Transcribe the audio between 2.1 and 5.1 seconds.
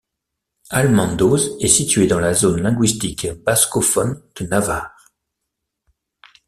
la zone linguistique bascophone de Navarre.